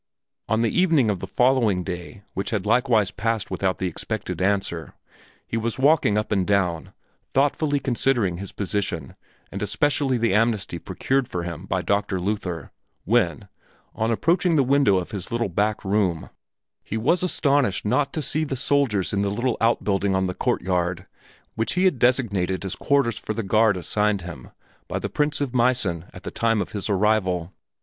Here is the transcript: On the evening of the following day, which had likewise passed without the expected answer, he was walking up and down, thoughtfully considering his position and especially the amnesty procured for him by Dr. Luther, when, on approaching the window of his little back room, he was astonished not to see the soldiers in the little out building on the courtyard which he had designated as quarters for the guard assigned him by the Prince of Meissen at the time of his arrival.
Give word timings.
On 0.49 0.63
the 0.63 0.75
evening 0.81 1.11
of 1.11 1.19
the 1.19 1.27
following 1.27 1.83
day, 1.83 2.23
which 2.33 2.49
had 2.49 2.65
likewise 2.65 3.11
passed 3.11 3.51
without 3.51 3.77
the 3.77 3.85
expected 3.85 4.41
answer, 4.41 4.95
he 5.45 5.57
was 5.57 5.77
walking 5.77 6.17
up 6.17 6.31
and 6.31 6.47
down, 6.47 6.91
thoughtfully 7.23 7.79
considering 7.79 8.37
his 8.37 8.51
position 8.51 9.15
and 9.51 9.61
especially 9.61 10.17
the 10.17 10.33
amnesty 10.33 10.79
procured 10.79 11.27
for 11.27 11.43
him 11.43 11.67
by 11.67 11.83
Dr. 11.83 12.17
Luther, 12.17 12.71
when, 13.05 13.47
on 13.93 14.09
approaching 14.09 14.55
the 14.55 14.63
window 14.63 14.97
of 14.97 15.11
his 15.11 15.31
little 15.31 15.49
back 15.49 15.85
room, 15.85 16.31
he 16.83 16.97
was 16.97 17.21
astonished 17.21 17.85
not 17.85 18.11
to 18.13 18.23
see 18.23 18.43
the 18.43 18.55
soldiers 18.55 19.13
in 19.13 19.21
the 19.21 19.29
little 19.29 19.55
out 19.61 19.83
building 19.83 20.15
on 20.15 20.25
the 20.25 20.33
courtyard 20.33 21.05
which 21.53 21.73
he 21.73 21.85
had 21.85 21.99
designated 21.99 22.65
as 22.65 22.75
quarters 22.75 23.19
for 23.19 23.35
the 23.35 23.43
guard 23.43 23.77
assigned 23.77 24.23
him 24.23 24.49
by 24.87 24.97
the 24.97 25.09
Prince 25.09 25.39
of 25.41 25.53
Meissen 25.53 26.05
at 26.11 26.23
the 26.23 26.31
time 26.31 26.59
of 26.59 26.71
his 26.71 26.89
arrival. 26.89 27.53